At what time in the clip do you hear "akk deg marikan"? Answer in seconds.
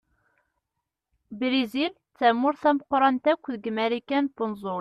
3.31-4.25